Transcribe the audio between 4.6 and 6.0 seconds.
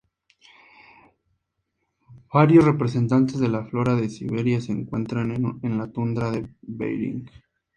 encuentran en la